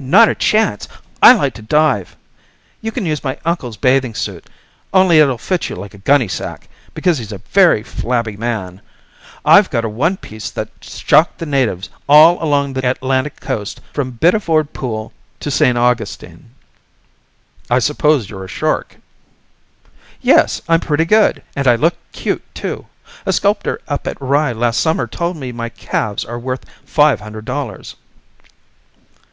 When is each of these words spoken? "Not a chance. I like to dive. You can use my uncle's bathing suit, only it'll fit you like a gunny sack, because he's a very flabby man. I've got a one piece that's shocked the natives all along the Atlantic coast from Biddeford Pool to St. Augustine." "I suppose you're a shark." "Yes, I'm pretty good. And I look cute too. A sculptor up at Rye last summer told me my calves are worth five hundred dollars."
"Not 0.00 0.28
a 0.28 0.34
chance. 0.34 0.88
I 1.22 1.32
like 1.34 1.54
to 1.54 1.62
dive. 1.62 2.16
You 2.80 2.90
can 2.90 3.06
use 3.06 3.22
my 3.22 3.38
uncle's 3.44 3.76
bathing 3.76 4.12
suit, 4.12 4.50
only 4.92 5.20
it'll 5.20 5.38
fit 5.38 5.68
you 5.68 5.76
like 5.76 5.94
a 5.94 5.98
gunny 5.98 6.26
sack, 6.26 6.68
because 6.94 7.18
he's 7.18 7.30
a 7.30 7.38
very 7.52 7.84
flabby 7.84 8.36
man. 8.36 8.80
I've 9.44 9.70
got 9.70 9.84
a 9.84 9.88
one 9.88 10.16
piece 10.16 10.50
that's 10.50 10.98
shocked 10.98 11.38
the 11.38 11.46
natives 11.46 11.90
all 12.08 12.42
along 12.42 12.72
the 12.72 12.90
Atlantic 12.90 13.38
coast 13.38 13.80
from 13.92 14.10
Biddeford 14.10 14.72
Pool 14.72 15.12
to 15.38 15.48
St. 15.48 15.78
Augustine." 15.78 16.50
"I 17.70 17.78
suppose 17.78 18.28
you're 18.28 18.44
a 18.44 18.48
shark." 18.48 18.96
"Yes, 20.20 20.60
I'm 20.68 20.80
pretty 20.80 21.04
good. 21.04 21.40
And 21.54 21.68
I 21.68 21.76
look 21.76 21.94
cute 22.10 22.42
too. 22.52 22.86
A 23.24 23.32
sculptor 23.32 23.80
up 23.86 24.08
at 24.08 24.20
Rye 24.20 24.50
last 24.50 24.80
summer 24.80 25.06
told 25.06 25.36
me 25.36 25.52
my 25.52 25.68
calves 25.68 26.24
are 26.24 26.36
worth 26.40 26.64
five 26.84 27.20
hundred 27.20 27.44
dollars." 27.44 27.94